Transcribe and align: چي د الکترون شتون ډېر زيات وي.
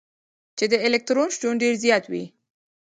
چي 0.57 0.65
د 0.71 0.73
الکترون 0.85 1.29
شتون 1.35 1.53
ډېر 1.63 1.73
زيات 1.83 2.03
وي. 2.11 2.25